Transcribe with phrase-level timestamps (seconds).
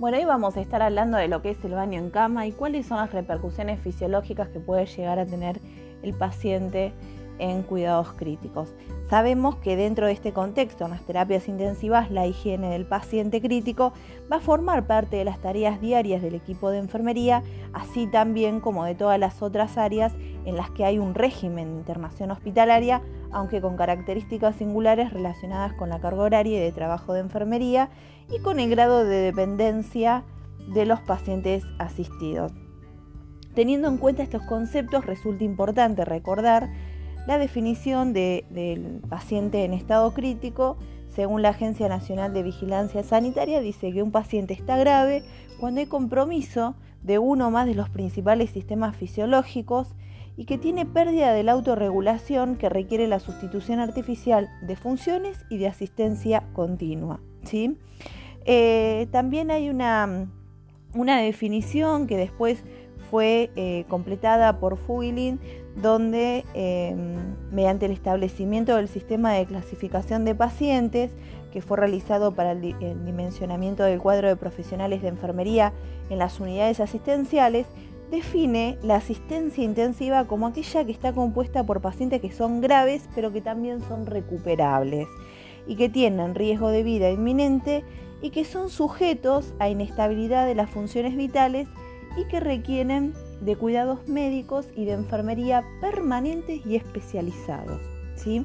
[0.00, 2.52] Bueno, hoy vamos a estar hablando de lo que es el baño en cama y
[2.52, 5.60] cuáles son las repercusiones fisiológicas que puede llegar a tener
[6.02, 6.94] el paciente
[7.38, 8.72] en cuidados críticos.
[9.10, 13.92] Sabemos que dentro de este contexto, en las terapias intensivas, la higiene del paciente crítico
[14.32, 17.42] va a formar parte de las tareas diarias del equipo de enfermería,
[17.74, 21.78] así también como de todas las otras áreas en las que hay un régimen de
[21.78, 27.20] internación hospitalaria, aunque con características singulares relacionadas con la carga horaria y de trabajo de
[27.20, 27.90] enfermería
[28.30, 30.24] y con el grado de dependencia
[30.74, 32.52] de los pacientes asistidos.
[33.54, 36.70] Teniendo en cuenta estos conceptos, resulta importante recordar
[37.26, 40.76] la definición del paciente en estado crítico.
[41.08, 45.24] Según la Agencia Nacional de Vigilancia Sanitaria, dice que un paciente está grave
[45.58, 49.94] cuando hay compromiso de uno o más de los principales sistemas fisiológicos
[50.40, 55.58] y que tiene pérdida de la autorregulación que requiere la sustitución artificial de funciones y
[55.58, 57.20] de asistencia continua.
[57.42, 57.76] ¿sí?
[58.46, 60.30] Eh, también hay una,
[60.94, 62.64] definición que después
[63.10, 65.40] fue eh, completada por Fugilin,
[65.76, 67.16] donde em,
[67.52, 71.10] mediante el establecimiento del sistema de clasificación de pacientes,
[71.52, 72.62] que fue realizado para el
[73.04, 75.74] dimensionamiento del cuadro de profesionales de enfermería
[76.08, 77.66] en las unidades asistenciales,
[78.10, 83.32] define la asistencia intensiva como aquella que está compuesta por pacientes que son graves pero
[83.32, 85.06] que también son recuperables
[85.66, 87.84] y que tienen riesgo de vida inminente
[88.22, 91.68] y que son sujetos a inestabilidad de las funciones vitales
[92.16, 97.80] y que requieren de cuidados médicos y de enfermería permanentes y especializados.
[98.16, 98.44] ¿sí?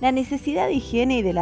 [0.00, 1.32] La necesidad de higiene y de,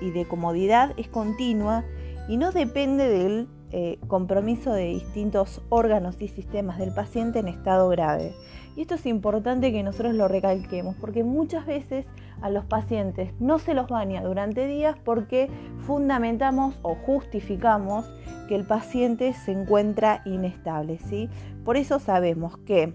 [0.00, 1.84] y de comodidad es continua
[2.28, 7.88] y no depende del eh, compromiso de distintos órganos y sistemas del paciente en estado
[7.88, 8.32] grave.
[8.76, 12.06] Y esto es importante que nosotros lo recalquemos porque muchas veces
[12.40, 15.48] a los pacientes no se los baña durante días porque
[15.86, 18.06] fundamentamos o justificamos
[18.48, 20.98] que el paciente se encuentra inestable.
[20.98, 21.28] ¿sí?
[21.64, 22.94] Por eso sabemos que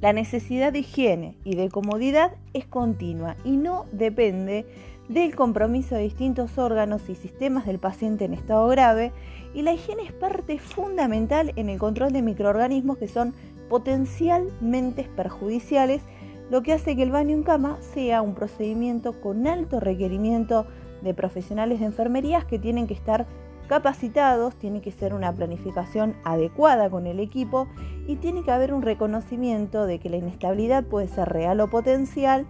[0.00, 4.66] la necesidad de higiene y de comodidad es continua y no depende
[5.12, 9.12] del compromiso de distintos órganos y sistemas del paciente en estado grave
[9.54, 13.34] y la higiene es parte fundamental en el control de microorganismos que son
[13.68, 16.02] potencialmente perjudiciales,
[16.50, 20.66] lo que hace que el baño en cama sea un procedimiento con alto requerimiento
[21.02, 23.26] de profesionales de enfermerías que tienen que estar
[23.68, 27.68] capacitados, tiene que ser una planificación adecuada con el equipo
[28.06, 32.46] y tiene que haber un reconocimiento de que la inestabilidad puede ser real o potencial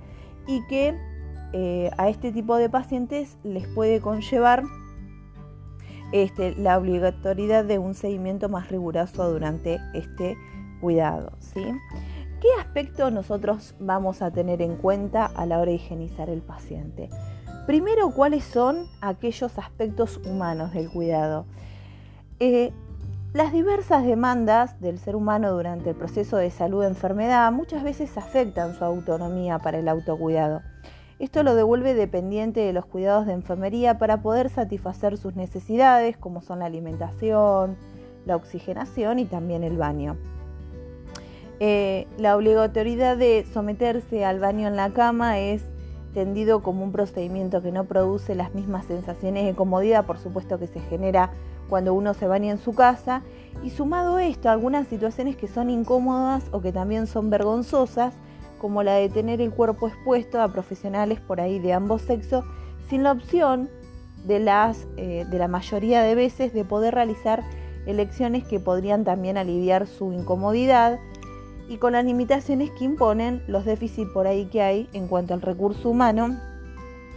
[0.46, 0.96] y que
[1.52, 4.64] eh, a este tipo de pacientes les puede conllevar
[6.12, 10.36] este, la obligatoriedad de un seguimiento más riguroso durante este
[10.80, 11.32] cuidado.
[11.38, 11.62] ¿sí?
[12.40, 17.08] ¿Qué aspectos nosotros vamos a tener en cuenta a la hora de higienizar el paciente?
[17.66, 21.46] Primero, ¿cuáles son aquellos aspectos humanos del cuidado?
[22.40, 22.72] Eh,
[23.32, 28.84] las diversas demandas del ser humano durante el proceso de salud-enfermedad muchas veces afectan su
[28.84, 30.60] autonomía para el autocuidado.
[31.22, 36.42] Esto lo devuelve dependiente de los cuidados de enfermería para poder satisfacer sus necesidades, como
[36.42, 37.76] son la alimentación,
[38.26, 40.16] la oxigenación y también el baño.
[41.60, 45.62] Eh, la obligatoriedad de someterse al baño en la cama es
[46.12, 50.66] tendido como un procedimiento que no produce las mismas sensaciones de comodidad, por supuesto que
[50.66, 51.30] se genera
[51.68, 53.22] cuando uno se baña en su casa,
[53.62, 58.12] y sumado esto, algunas situaciones que son incómodas o que también son vergonzosas,
[58.62, 62.44] como la de tener el cuerpo expuesto a profesionales por ahí de ambos sexos,
[62.88, 63.68] sin la opción
[64.24, 67.42] de, las, eh, de la mayoría de veces de poder realizar
[67.86, 71.00] elecciones que podrían también aliviar su incomodidad
[71.68, 75.42] y con las limitaciones que imponen los déficits por ahí que hay en cuanto al
[75.42, 76.38] recurso humano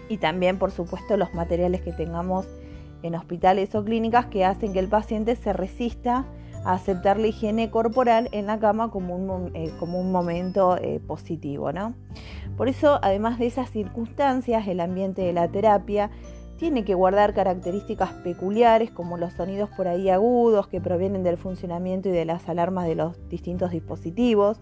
[0.10, 2.48] y también por supuesto los materiales que tengamos
[3.04, 6.26] en hospitales o clínicas que hacen que el paciente se resista
[6.66, 11.72] aceptar la higiene corporal en la cama como un, eh, como un momento eh, positivo.
[11.72, 11.94] ¿no?
[12.58, 16.10] Por eso, además de esas circunstancias, el ambiente de la terapia
[16.58, 22.10] tiene que guardar características peculiares como los sonidos por ahí agudos que provienen del funcionamiento
[22.10, 24.62] y de las alarmas de los distintos dispositivos.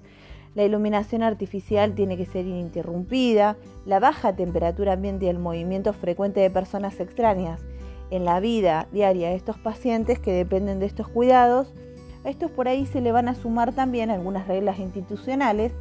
[0.56, 6.42] La iluminación artificial tiene que ser ininterrumpida, la baja temperatura ambiente y el movimiento frecuente
[6.42, 7.62] de personas extrañas
[8.12, 11.74] en la vida diaria de estos pacientes que dependen de estos cuidados
[12.24, 15.74] a estos por ahí se le van a sumar también algunas reglas institucionales,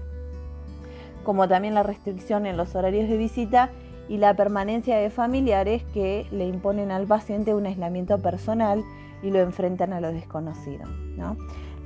[1.24, 3.70] como también la restricción en los horarios de visita
[4.08, 8.82] y la permanencia de familiares que le imponen al paciente un aislamiento personal
[9.22, 10.84] y lo enfrentan a lo desconocido.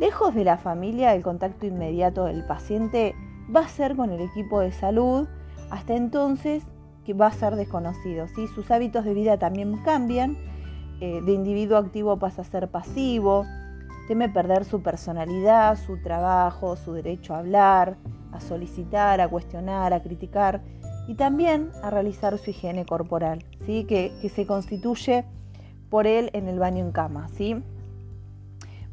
[0.01, 3.15] Lejos de la familia, el contacto inmediato del paciente
[3.55, 5.29] va a ser con el equipo de salud,
[5.71, 6.65] hasta entonces
[7.05, 8.27] que va a ser desconocido.
[8.55, 10.37] Sus hábitos de vida también cambian
[11.01, 13.45] eh, de individuo activo pasa a ser pasivo,
[14.07, 17.97] teme perder su personalidad, su trabajo, su derecho a hablar,
[18.33, 20.63] a solicitar, a cuestionar, a criticar
[21.09, 23.85] y también a realizar su higiene corporal, ¿sí?
[23.85, 25.25] que, se constituye
[25.91, 27.29] por él en el baño en cama.
[27.29, 27.63] ¿sí?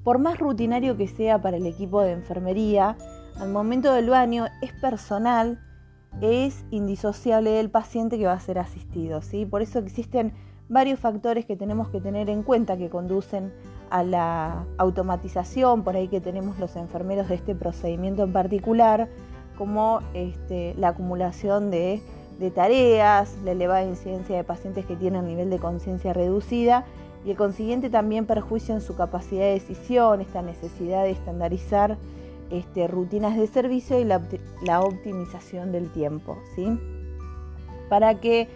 [0.03, 2.97] Por más rutinario que sea para el equipo de enfermería,
[3.39, 5.59] al momento del baño es personal,
[6.21, 9.21] es indisociable del paciente que va a ser asistido.
[9.21, 9.45] ¿sí?
[9.45, 10.33] Por eso existen
[10.69, 13.51] varios factores que tenemos que tener en cuenta que conducen
[13.93, 19.07] a la automatización, por ahí que tenemos los enfermeros de este procedimiento en particular,
[19.55, 22.01] como este, la acumulación de,
[22.55, 26.85] tareas, la elevada incidencia de pacientes que tienen nivel de conciencia reducida
[27.23, 31.97] y el consiguiente también perjuicio en su capacidad de decisión, esta necesidad de estandarizar
[32.49, 34.23] este, rutinas de servicio y la,
[34.63, 36.39] la optimización del tiempo.
[36.55, 36.79] ¿sí?
[37.89, 38.49] Para que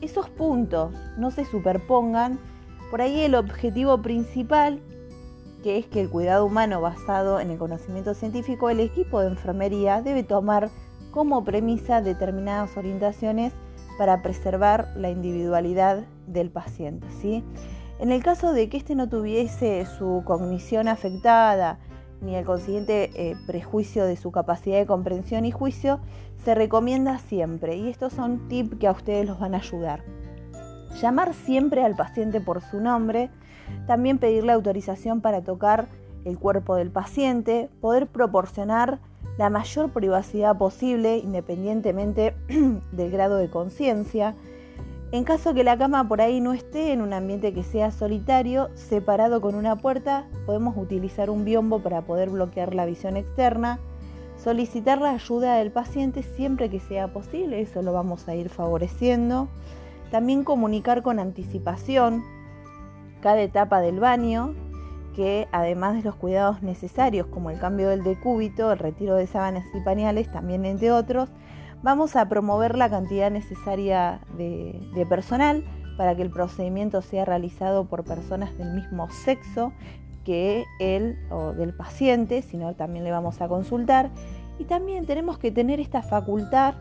[0.00, 2.38] esos puntos no se superpongan,
[2.90, 4.80] por ahí el objetivo principal
[5.62, 10.02] que es que el cuidado humano basado en el conocimiento científico, el equipo de enfermería
[10.02, 10.70] debe tomar
[11.10, 13.52] como premisa determinadas orientaciones
[13.98, 17.06] para preservar la individualidad del paciente.
[17.20, 17.42] ¿sí?
[17.98, 21.80] En el caso de que éste no tuviese su cognición afectada
[22.20, 26.00] ni el consiguiente eh, prejuicio de su capacidad de comprensión y juicio,
[26.44, 30.02] se recomienda siempre, y estos son tips que a ustedes los van a ayudar.
[31.00, 33.30] Llamar siempre al paciente por su nombre,
[33.86, 35.88] también pedirle autorización para tocar
[36.24, 38.98] el cuerpo del paciente, poder proporcionar
[39.38, 42.34] la mayor privacidad posible independientemente
[42.92, 44.34] del grado de conciencia.
[45.10, 48.68] En caso que la cama por ahí no esté en un ambiente que sea solitario,
[48.74, 53.78] separado con una puerta, podemos utilizar un biombo para poder bloquear la visión externa.
[54.36, 59.48] Solicitar la ayuda del paciente siempre que sea posible, eso lo vamos a ir favoreciendo.
[60.10, 62.24] También comunicar con anticipación
[63.20, 64.54] cada etapa del baño,
[65.14, 69.66] que además de los cuidados necesarios como el cambio del decúbito, el retiro de sábanas
[69.74, 71.28] y pañales, también entre otros,
[71.82, 75.64] vamos a promover la cantidad necesaria de, personal
[75.96, 79.72] para que el procedimiento sea realizado por personas del mismo sexo
[80.24, 84.10] que él o del paciente, sino también le vamos a consultar.
[84.58, 86.74] Y también tenemos que tener esta facultad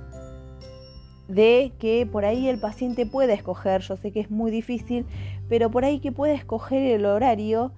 [1.28, 5.06] de que por ahí el paciente pueda escoger, yo sé que es muy difícil,
[5.50, 7.72] pero por ahí que pueda escoger el horario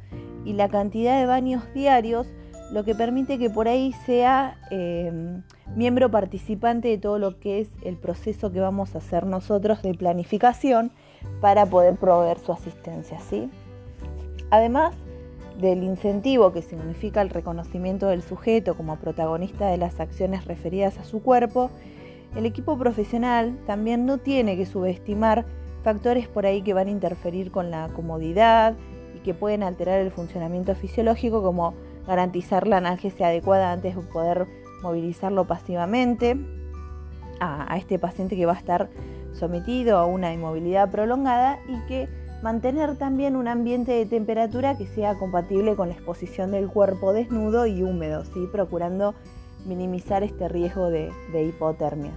[0.46, 2.28] y la cantidad de baños diarios,
[2.72, 5.42] lo que permite que por ahí sea em,
[5.76, 9.94] miembro participante de todo lo que es el proceso que vamos a hacer nosotros de
[9.96, 10.92] planificación
[11.42, 13.20] para poder proveer su asistencia.
[13.20, 13.50] ¿sí?
[14.52, 14.94] Además
[15.60, 21.04] del incentivo que significa el reconocimiento del sujeto como protagonista de las acciones referidas a
[21.04, 21.70] su cuerpo,
[22.36, 25.46] el equipo profesional también no tiene que subestimar
[25.84, 28.76] factores por ahí que van a interferir con la comodidad
[29.16, 31.74] y que pueden alterar el funcionamiento fisiológico como
[32.08, 34.48] garantizar la analgesia adecuada antes de poder
[34.82, 36.38] movilizarlo pasivamente
[37.40, 38.90] a, este paciente que va a estar
[39.34, 42.10] sometido a una inmovilidad prolongada y que
[42.42, 47.66] mantener también un ambiente de temperatura que sea compatible con la exposición del cuerpo desnudo
[47.66, 48.48] y húmedo, ¿sí?
[48.52, 49.14] procurando
[49.66, 52.12] minimizar este riesgo de, hipotermia.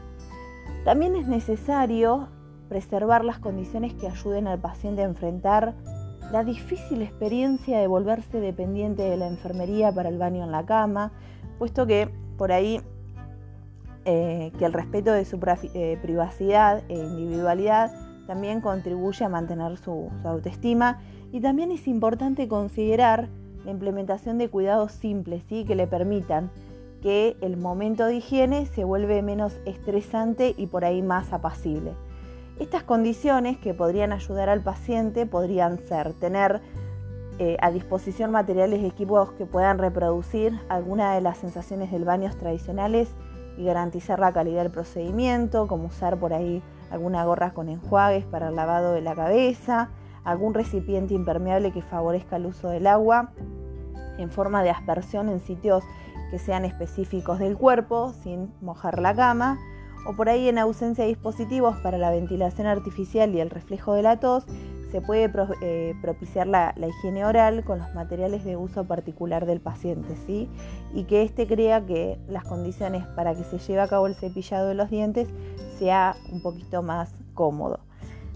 [0.85, 2.29] También es necesario
[2.69, 5.75] preservar las condiciones que ayuden al paciente a enfrentar
[6.33, 11.13] la difícil experiencia de volverse dependiente de la enfermería para el baño en la cama,
[11.59, 12.09] puesto que
[12.39, 12.81] por ahí
[14.05, 15.39] eh, que el respeto de su
[15.75, 17.93] eh, privacidad e individualidad
[18.27, 23.29] también contribuye a mantener su, autoestima y también es importante considerar
[23.65, 25.65] la implementación de cuidados simples ¿sí?
[25.65, 26.51] que le permitan
[27.03, 31.93] que el momento de higiene se vuelve menos estresante y por ahí más apacible.
[32.59, 36.61] Estas condiciones que podrían ayudar al paciente podrían ser tener
[37.39, 42.31] eh, a disposición materiales y equipos que puedan reproducir alguna de las sensaciones del baño
[42.39, 43.09] tradicionales
[43.57, 48.49] y garantizar la calidad del procedimiento, como usar por ahí alguna gorra con enjuagues para
[48.49, 49.91] el lavado de la cabeza,
[50.25, 53.33] algún recipiente impermeable que favorezca el uso del agua
[54.19, 55.83] en forma de aspersión en sitios
[56.33, 59.59] que sean específicos del cuerpo sin mojar la cama,
[60.07, 64.01] o por ahí en ausencia de dispositivos para la ventilación artificial y el reflejo de
[64.01, 64.47] la tos,
[64.91, 70.17] se puede eh, propiciar la, higiene oral con los materiales de uso particular del paciente,
[70.27, 70.49] ¿sí?
[70.95, 74.69] Y que éste crea que las condiciones para que se lleve a cabo el cepillado
[74.69, 75.29] de los dientes
[75.79, 77.81] sea un poquito más cómodo.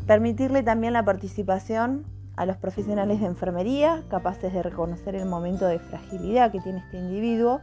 [0.06, 2.04] Permitirle también la participación
[2.36, 6.98] a los profesionales de enfermería, capaces de reconocer el momento de fragilidad que tiene este
[6.98, 7.62] individuo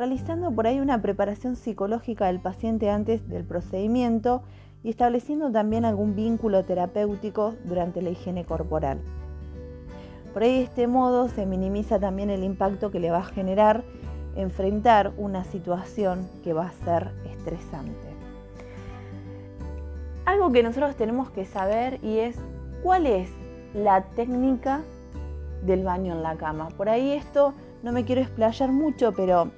[0.00, 4.40] realizando por ahí una preparación psicológica del paciente antes del procedimiento
[4.82, 8.98] y estableciendo también algún vínculo terapéutico durante la higiene corporal.
[10.32, 13.84] Por ahí de este modo se minimiza también el impacto que le va a generar
[14.36, 18.08] enfrentar una situación que va a ser estresante.
[20.24, 22.38] Algo que nosotros tenemos que saber y es
[22.82, 23.28] cuál es
[23.74, 24.80] la técnica
[25.62, 26.68] del baño en la cama.
[26.70, 27.52] Por ahí esto
[27.82, 29.50] no me quiero explayar mucho, pero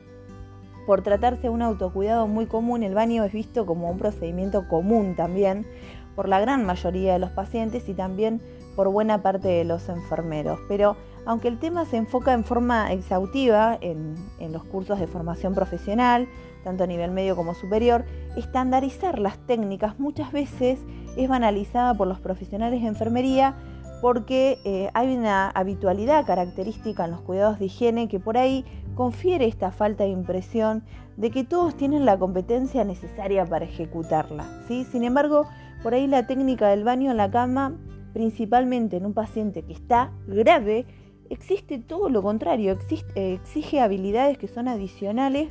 [0.87, 5.15] por tratarse de un autocuidado muy común, el baño es visto como un procedimiento común
[5.17, 5.67] también
[6.15, 8.41] por la gran mayoría de los pacientes y también
[8.77, 10.59] por buena parte de los enfermeros.
[10.69, 14.17] Pero aunque el tema se enfoca en forma exhaustiva en,
[14.53, 16.29] los cursos de formación profesional,
[16.65, 18.05] tanto a nivel medio como superior,
[18.37, 20.81] estandarizar las técnicas muchas veces
[21.17, 23.57] es banalizada por los profesionales de enfermería
[24.01, 29.47] porque eh, hay una habitualidad característica en los cuidados de higiene que por ahí confiere
[29.47, 30.83] esta falta de impresión
[31.17, 34.47] de que todos tienen la competencia necesaria para ejecutarla.
[34.67, 34.85] ¿sí?
[34.85, 35.47] Sin embargo,
[35.83, 37.77] por ahí la técnica del baño en la cama,
[38.13, 40.87] principalmente en un paciente que está grave,
[41.31, 42.77] existe todo lo contrario,
[43.15, 45.51] exige habilidades que son adicionales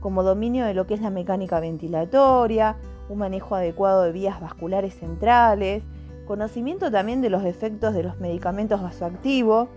[0.00, 2.76] como dominio de lo que es la mecánica ventilatoria,
[3.08, 5.82] un manejo adecuado de vías vasculares centrales,
[6.26, 9.68] conocimiento también de los efectos de los medicamentos vasoactivos,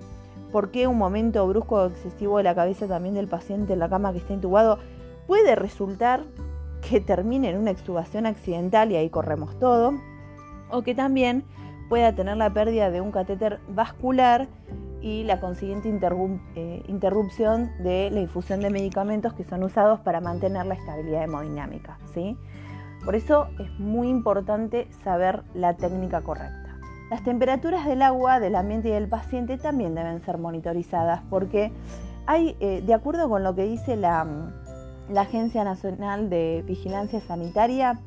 [0.55, 3.89] por qué un momento brusco o excesivo de la cabeza también del paciente en la
[3.89, 4.79] cama que está intubado
[5.27, 6.23] puede resultar
[6.79, 9.95] que termine en una extubación accidental y ahí corremos todo,
[10.71, 11.43] o que también
[11.89, 14.47] pueda tener la pérdida de un catéter vascular
[15.01, 15.89] y la consiguiente
[16.55, 21.99] eh, interrupción de la infusión de medicamentos que son usados para mantener la estabilidad hemodinámica.
[22.13, 22.37] ¿sí?
[23.03, 26.64] Por eso es muy importante saber la técnica correcta.
[27.09, 31.71] Las temperaturas del agua, del ambiente y del paciente también deben ser monitorizadas porque
[32.25, 34.25] hay, eh, de acuerdo con lo que dice la,
[35.15, 37.99] Agencia Nacional de Vigilancia Sanitaria,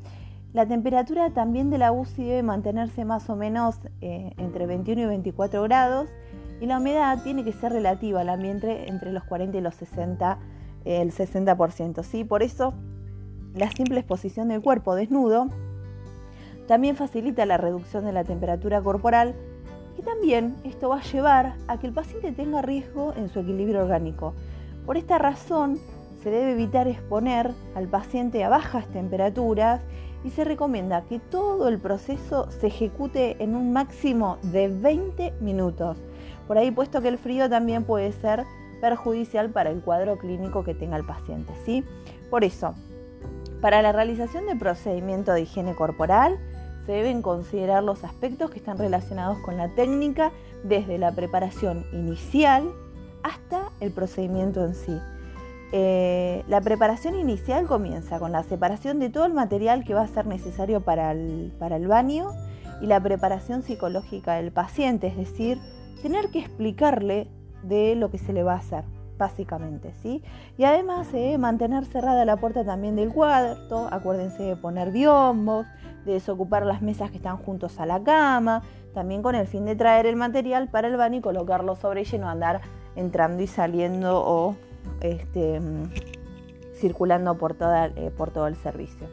[0.51, 5.05] la temperatura también de la UCI debe mantenerse más o menos eh, entre 21 y
[5.05, 6.09] 24 grados
[6.59, 10.39] y la humedad tiene que ser relativa al ambiente entre los 40 y los 60,
[10.83, 12.03] el 60%.
[12.03, 12.25] ¿sí?
[12.25, 12.73] Por eso
[13.53, 15.47] la simple exposición del cuerpo desnudo
[16.69, 19.33] también facilita la reducción de la temperatura corporal
[19.97, 23.81] y también esto va a llevar a que el paciente tenga riesgo en su equilibrio
[23.81, 24.35] orgánico.
[24.85, 25.79] Por esta razón
[26.21, 29.81] se debe evitar exponer al paciente a bajas temperaturas
[30.23, 35.97] y se recomienda que todo el proceso se ejecute en un máximo de 20 minutos.
[36.47, 38.45] Por ahí puesto que el frío también puede ser
[38.79, 41.83] perjudicial para el cuadro clínico que tenga el paciente, ¿sí?
[42.29, 42.75] Por eso,
[43.59, 46.37] para la realización del procedimiento de higiene corporal,
[46.93, 50.31] deben considerar los aspectos que están relacionados con la técnica
[50.63, 52.71] desde la preparación inicial
[53.23, 54.97] hasta el procedimiento en sí.
[55.71, 60.07] Eh, la preparación inicial comienza con la separación de todo el material que va a
[60.07, 62.31] ser necesario para el, para el baño
[62.81, 65.59] y la preparación psicológica del paciente, es decir,
[66.01, 67.27] tener que explicarle
[67.61, 70.23] de lo que se le va a hacer básicamente, ¿sí?
[70.57, 75.67] Y además de mantener cerrada la puerta también del cuarto, acuérdense de poner biombos,
[76.05, 78.63] de desocupar las mesas que están juntos a la cama,
[78.95, 82.17] también con el fin de traer el material para el baño y colocarlo sobre ella
[82.17, 82.61] y no andar
[82.95, 84.55] entrando y saliendo o
[85.01, 85.61] este,
[86.73, 89.07] circulando por, toda, eh, por todo el servicio.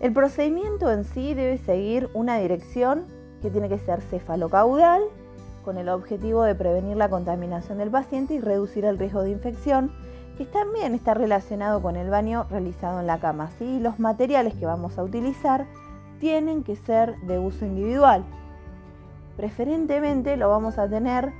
[0.00, 3.04] El procedimiento en sí debe seguir una dirección
[3.42, 5.02] que tiene que ser cefalocaudal,
[5.64, 9.92] con el objetivo de prevenir la contaminación del paciente y reducir el riesgo de infección,
[10.36, 13.50] que también está relacionado con el baño realizado en la cama.
[13.58, 13.80] ¿sí?
[13.80, 15.66] Los materiales que vamos a utilizar
[16.20, 18.24] tienen que ser de uso individual.
[19.36, 21.32] Preferentemente lo vamos a tener,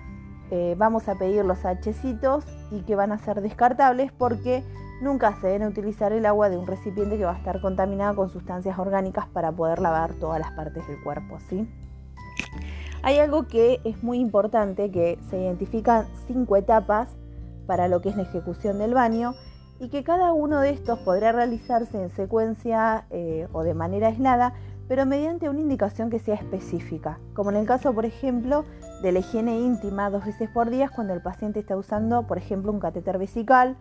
[0.51, 4.65] eh, vamos a pedir los hachecitos y que van a ser descartables porque
[5.01, 8.31] nunca se debe utilizar el agua de un recipiente que va a estar contaminado con
[8.31, 11.39] sustancias orgánicas para poder lavar todas las partes del cuerpo.
[11.49, 11.69] ¿sí?
[13.05, 17.11] Hay algo que es muy importante, que se identifican cinco etapas
[17.67, 19.35] para lo que es la ejecución del baño
[19.79, 24.55] y que cada uno de estos podrá realizarse en secuencia eh, o de manera aislada,
[24.89, 28.65] pero mediante una indicación que sea específica, como en el caso, por ejemplo,
[29.03, 32.73] de la higiene íntima dos veces por día cuando el paciente está usando, por ejemplo,
[32.73, 33.77] un catéter vesical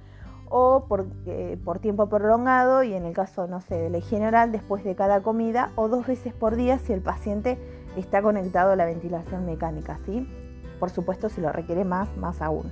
[0.50, 4.28] o por, eh, por, tiempo prolongado y en el caso, no sé, de la higiene
[4.28, 7.58] oral después de cada comida o dos veces por día si el paciente
[8.02, 10.28] está conectado a la ventilación mecánica, ¿sí?
[10.80, 12.72] Por supuesto, si lo requiere más, más aún.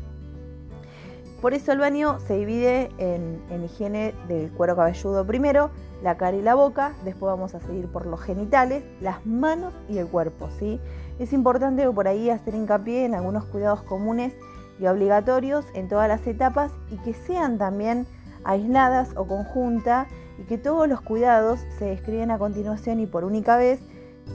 [1.41, 5.71] Por eso el baño se divide en, higiene del cuero cabelludo primero,
[6.03, 9.97] la cara y la boca, después vamos a seguir por los genitales, las manos y
[9.97, 10.79] el cuerpo, ¿sí?
[11.17, 14.33] Es importante por ahí hacer hincapié en algunos cuidados comunes
[14.79, 18.05] y obligatorios en todas las etapas y que sean también
[18.43, 23.57] aisladas o conjuntas y que todos los cuidados se describen a continuación y por única
[23.57, 23.79] vez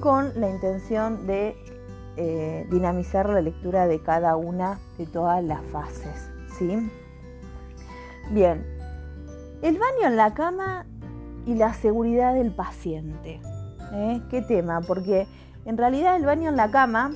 [0.01, 1.57] con la intención de
[2.17, 6.31] eh, dinamizar la lectura de cada una de todas las fases.
[6.59, 6.91] ¿sí?
[8.31, 8.67] Bien,
[9.63, 10.87] el baño en la cama
[11.45, 13.41] y la seguridad del paciente.
[13.93, 14.23] ¿eh?
[14.31, 14.81] ¿Qué tema?
[14.81, 15.27] Porque
[15.65, 17.13] en realidad el baño en la cama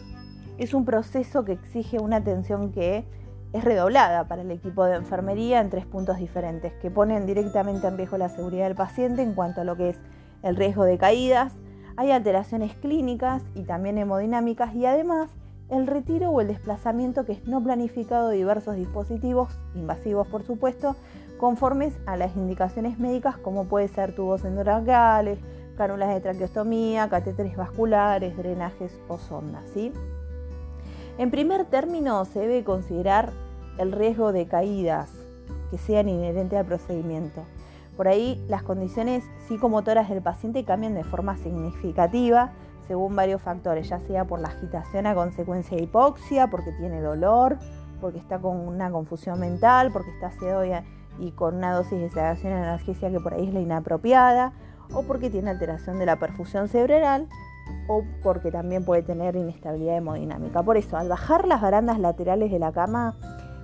[0.59, 3.05] es un proceso que exige una atención que
[3.53, 7.97] es redoblada para el equipo de enfermería en tres puntos diferentes, que ponen directamente en
[7.97, 9.99] riesgo la seguridad del paciente en cuanto a lo que es
[10.43, 11.55] el riesgo de caídas,
[12.01, 15.29] hay alteraciones clínicas y también hemodinámicas y además
[15.69, 20.97] el retiro o el desplazamiento que es no planificado de diversos dispositivos, invasivos por supuesto,
[21.39, 25.41] conformes a las indicaciones médicas como puede ser tubos endotraqueales,
[25.77, 29.65] cánulas de traqueostomía, catéteres vasculares, drenajes o sondas.
[29.75, 29.93] ¿sí?
[31.19, 33.31] En primer término se debe considerar
[33.77, 35.11] el riesgo de caídas
[35.71, 37.45] que sean inherentes al procedimiento.
[37.97, 42.53] Por ahí las condiciones psicomotoras del paciente cambian de forma significativa
[42.91, 47.57] según varios factores, ya sea por la agitación a consecuencia de hipoxia, porque tiene dolor,
[48.01, 50.65] porque está con una confusión mental, porque está sedo
[51.21, 54.55] y con una dosis de sedación analgesia que por ahí es la inapropiada,
[54.93, 57.29] o porque tiene alteración de la perfusión cerebral,
[57.87, 60.61] o porque también puede tener inestabilidad hemodinámica.
[60.65, 63.15] Por eso, al bajar las barandas laterales de la cama,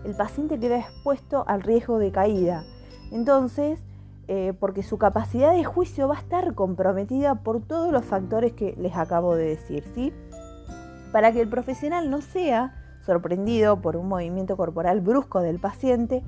[0.04, 2.62] el paciente queda expuesto al riesgo de caída.
[3.11, 3.83] Entonces,
[4.28, 8.75] eh, porque su capacidad de juicio va a estar comprometida por todos los factores que
[8.78, 10.12] les acabo de decir, ¿sí?
[11.12, 16.25] Para que el profesional no sea sorprendido por un movimiento corporal brusco del paciente,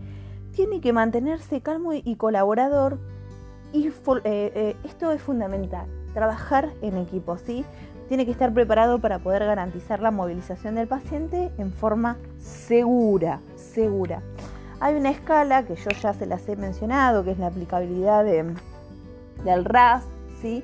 [0.52, 2.98] tiene que mantenerse calmo y colaborador
[3.72, 3.92] y eh,
[4.24, 7.64] eh, esto es fundamental, trabajar en equipo, ¿sí?
[8.08, 14.22] Tiene que estar preparado para poder garantizar la movilización del paciente en forma segura, segura.
[14.80, 19.64] Hay una escala que yo ya se las he mencionado, que es la aplicabilidad del
[19.64, 20.04] RAS,
[20.40, 20.62] ¿sí?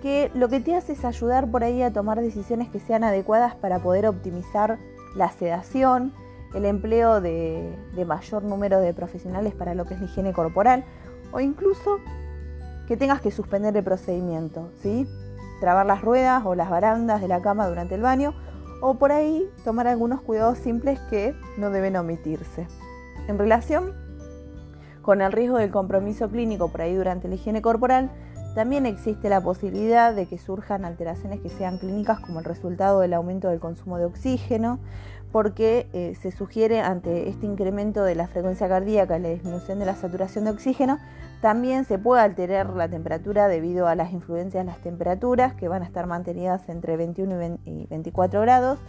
[0.00, 3.54] que lo que te hace es ayudar por ahí a tomar decisiones que sean adecuadas
[3.54, 4.78] para poder optimizar
[5.14, 6.14] la sedación,
[6.54, 10.84] el empleo de, de, mayor número de profesionales para lo que es la higiene corporal
[11.30, 11.98] o incluso
[12.88, 15.06] que tengas que suspender el procedimiento, ¿sí?
[15.60, 18.34] trabar las ruedas o las barandas de la cama durante el baño
[18.80, 22.66] o por ahí tomar algunos cuidados simples que no deben omitirse.
[23.28, 23.92] En relación
[25.02, 28.10] con el riesgo del compromiso clínico por ahí durante la higiene corporal,
[28.54, 33.14] también existe la posibilidad de que surjan alteraciones que sean clínicas como el resultado del
[33.14, 34.80] aumento del consumo de oxígeno,
[35.30, 39.86] porque eh, se sugiere ante este incremento de la frecuencia cardíaca y la disminución de
[39.86, 40.98] la saturación de oxígeno,
[41.40, 45.82] también se puede alterar la temperatura debido a las influencias de las temperaturas que van
[45.82, 48.80] a estar mantenidas entre 21 y 24 grados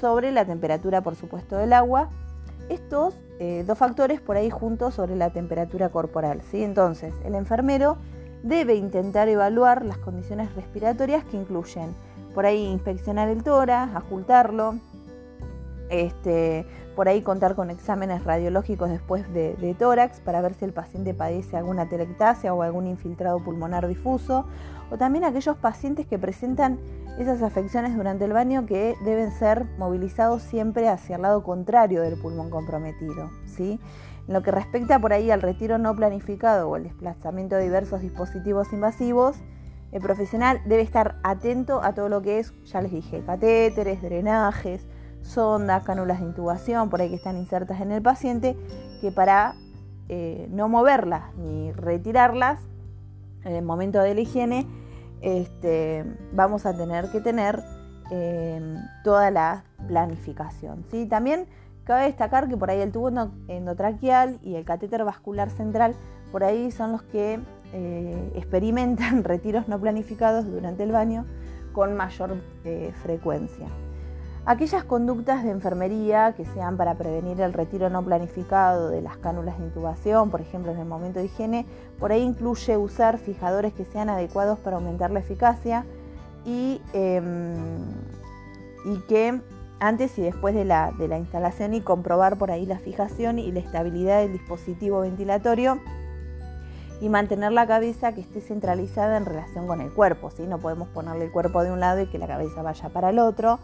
[0.00, 2.08] sobre la temperatura, por supuesto, del agua
[2.68, 6.42] estos eh, dos factores por ahí juntos sobre la temperatura corporal.
[6.50, 6.62] ¿sí?
[6.62, 7.96] Entonces, el enfermero
[8.42, 11.94] debe intentar evaluar las condiciones respiratorias que incluyen
[12.34, 14.76] por ahí inspeccionar el tórax, ocultarlo,
[15.92, 21.12] este, por ahí contar con exámenes radiológicos después de, tórax para ver si el paciente
[21.12, 24.46] padece alguna telectasia o algún infiltrado pulmonar difuso,
[24.90, 26.78] o también aquellos pacientes que presentan
[27.18, 32.18] esas afecciones durante el baño que deben ser movilizados siempre hacia el lado contrario del
[32.18, 33.30] pulmón comprometido.
[33.44, 33.78] ¿sí?
[34.26, 38.00] En lo que respecta por ahí al retiro no planificado o el desplazamiento de diversos
[38.00, 39.36] dispositivos invasivos,
[39.92, 44.86] el profesional debe estar atento a todo lo que es, ya les dije, catéteres, drenajes,
[45.22, 48.56] sondas, cánulas de intubación, por ahí que están insertas en el paciente,
[49.00, 49.54] que para
[50.08, 52.60] eh, no moverlas ni retirarlas
[53.44, 54.66] en el momento de la higiene,
[55.20, 57.62] este, vamos a tener que tener
[58.10, 60.84] em, toda la planificación.
[60.90, 61.06] ¿sí?
[61.06, 61.46] También
[61.84, 63.10] cabe destacar que por ahí el tubo
[63.48, 65.94] endotraqueal y el catéter vascular central,
[66.30, 67.40] por ahí son los que
[67.72, 71.24] eh, experimentan retiros no planificados durante el baño
[71.72, 73.66] con mayor eh, frecuencia.
[74.44, 79.56] Aquellas conductas de enfermería que sean para prevenir el retiro no planificado de las cánulas
[79.58, 81.64] de intubación, por ejemplo en el momento de higiene,
[82.00, 85.84] por ahí incluye usar fijadores que sean adecuados para aumentar la eficacia
[86.44, 87.54] y, em,
[88.84, 89.40] y que
[89.78, 93.52] antes y después de la, de la instalación y comprobar por ahí la fijación y
[93.52, 95.78] la estabilidad del dispositivo ventilatorio
[97.00, 100.30] y mantener la cabeza que esté centralizada en relación con el cuerpo.
[100.30, 100.46] ¿sí?
[100.48, 103.18] No podemos ponerle el cuerpo de un lado y que la cabeza vaya para el
[103.20, 103.60] otro.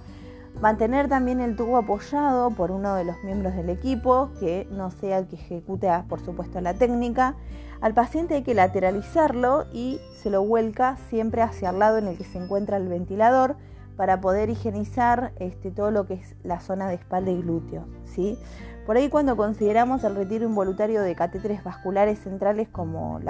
[0.61, 5.18] Mantener también el tubo apoyado por uno de los miembros del equipo, que no sea
[5.18, 7.37] el que ejecute, por supuesto, la técnica.
[7.80, 12.18] Al paciente hay que lateralizarlo y se lo vuelca siempre hacia el lado en el
[12.18, 13.56] que se encuentra el ventilador
[13.96, 17.84] para poder higienizar este, todo lo que es la zona de espalda y glúteo.
[18.04, 18.38] ¿sí?
[18.87, 23.20] Por ahí cuando consideramos el retiro involuntario de catéteres vasculares centrales como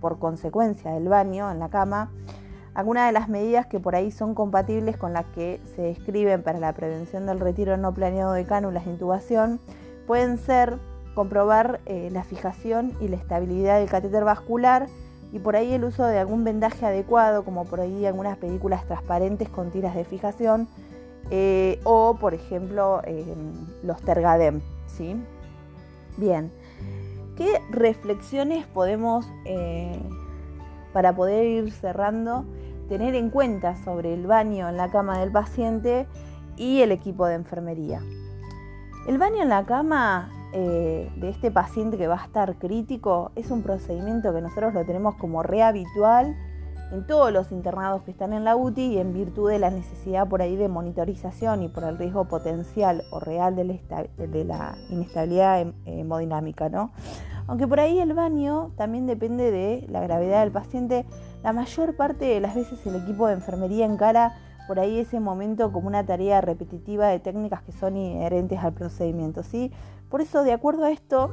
[0.00, 2.12] por consecuencia del baño en la cama,
[2.78, 6.60] Algunas de las medidas que por ahí son compatibles con las que se describen para
[6.60, 9.58] la prevención del retiro no planeado de cánulas de intubación
[10.06, 10.78] pueden ser
[11.16, 14.86] comprobar eh, la fijación y la estabilidad del catéter vascular
[15.32, 19.48] y por ahí el uso de algún vendaje adecuado, como por ahí algunas películas transparentes
[19.48, 20.68] con tiras de fijación,
[21.32, 23.02] eh, o por ejemplo
[23.82, 24.60] los Tergadem.
[24.86, 25.16] ¿sí?
[26.16, 26.52] Bien,
[27.36, 29.98] ¿qué reflexiones podemos, eh,
[30.98, 32.44] para poder ir cerrando,
[32.88, 36.08] tener en cuenta sobre el baño en la cama del paciente
[36.56, 38.00] y el equipo de enfermería?
[39.06, 43.52] El baño en la cama eh, de este paciente que va a estar crítico es
[43.52, 46.34] un procedimiento que nosotros lo tenemos como rehabitual
[46.90, 50.26] en todos los internados que están en la UTI y en virtud de la necesidad
[50.26, 53.64] por ahí de monitorización y por el riesgo potencial o real de
[54.44, 56.90] la, inestabilidad hemodinámica, ¿no?
[57.48, 61.06] Aunque por ahí el baño también depende de la gravedad del paciente,
[61.42, 65.72] la mayor parte de las veces el equipo de enfermería encara por ahí ese momento
[65.72, 69.72] como una tarea repetitiva de técnicas que son inherentes al procedimiento, ¿sí?
[70.10, 71.32] Por eso, de acuerdo a esto,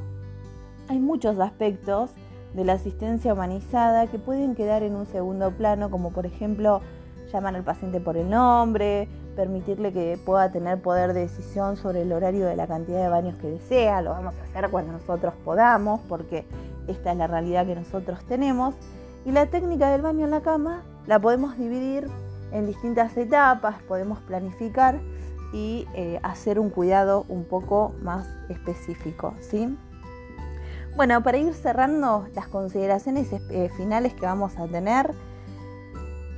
[0.88, 2.12] hay muchos aspectos
[2.54, 6.80] de la asistencia humanizada que pueden quedar en un segundo plano, como por ejemplo
[7.32, 12.12] llamar al paciente por el nombre, permitirle que pueda tener poder de decisión sobre el
[12.12, 16.00] horario de la cantidad de baños que desea, lo vamos a hacer cuando nosotros podamos,
[16.08, 16.44] porque
[16.88, 18.74] esta es la realidad que nosotros tenemos.
[19.24, 22.08] Y la técnica del baño en la cama la podemos dividir
[22.52, 25.00] en distintas etapas, podemos planificar
[25.52, 29.34] y eh, hacer un cuidado un poco más específico.
[29.40, 29.76] ¿sí?
[30.96, 35.12] Bueno, para ir cerrando las consideraciones eh, finales que vamos a tener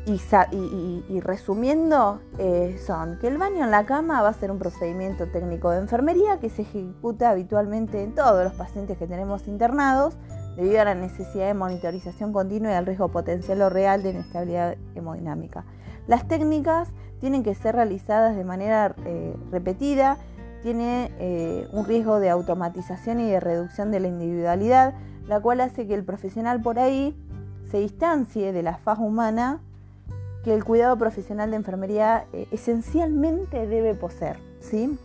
[0.09, 5.27] y, resumiendo, eh, son que el baño en la cama va a ser un procedimiento
[5.27, 10.17] técnico de enfermería que se ejecuta habitualmente en todos los pacientes que tenemos internados
[10.57, 14.77] debido a la necesidad de monitorización continua y al riesgo potencial o real de inestabilidad
[14.95, 15.65] hemodinámica.
[16.07, 16.89] Las técnicas
[17.21, 20.17] tienen que ser realizadas de manera eh, repetida,
[20.63, 24.95] tiene eh, un riesgo de automatización y de reducción de la individualidad,
[25.27, 27.15] la cual hace que el profesional por ahí
[27.71, 29.61] se distancie de la faz humana
[30.49, 34.39] que el cuidado profesional de enfermería eh, esencialmente debe poseer.
[34.61, 34.99] ¿sí?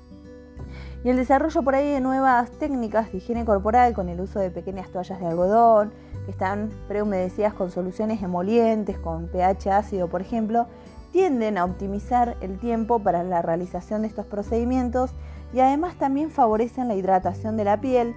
[1.03, 4.51] Y el desarrollo por ahí de nuevas técnicas de higiene corporal con el uso de
[4.51, 5.91] pequeñas toallas de algodón,
[6.23, 10.67] que están prehumedecidas con soluciones emolientes, con pH ácido, por ejemplo,
[11.11, 15.11] tienden a optimizar el tiempo para la realización de estos procedimientos
[15.53, 18.15] y además también favorecen la hidratación de la piel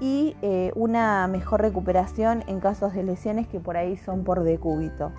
[0.00, 5.10] y eh, una mejor recuperación en casos de lesiones que por ahí son por decúbito.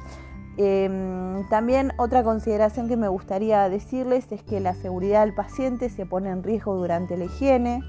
[0.62, 6.06] Em, también otra consideración que me gustaría decirles es que la seguridad del paciente se
[6.06, 7.82] pone en riesgo durante la higiene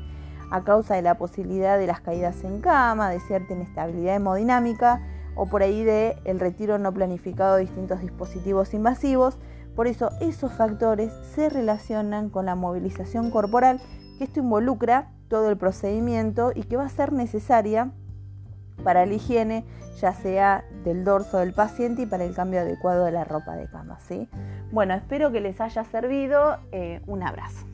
[0.53, 5.03] a causa de la posibilidad de las caídas en cama, de cierta inestabilidad hemodinámica
[5.35, 9.37] o por ahí de el retiro no planificado de distintos dispositivos invasivos.
[9.75, 13.81] Por eso esos factores se relacionan con la movilización corporal,
[14.17, 17.91] que esto involucra todo el procedimiento y que va a ser necesaria
[18.81, 19.65] para la higiene,
[20.01, 23.69] ya sea del dorso del paciente y para el cambio adecuado de la ropa de
[23.69, 23.99] cama.
[24.01, 24.29] ¿sí?
[24.73, 26.59] Bueno, espero que les haya servido.
[26.73, 27.67] Eh, un abrazo.